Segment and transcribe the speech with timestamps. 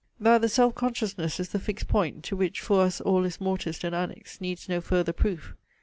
[0.19, 3.83] That the self consciousness is the fixed point, to which for us all is mortised
[3.83, 5.53] and annexed, needs no further proof.